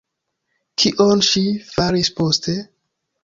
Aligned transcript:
Kion 0.83 1.21
ŝi 1.27 1.43
faris 1.73 2.11
poste? 2.21 2.57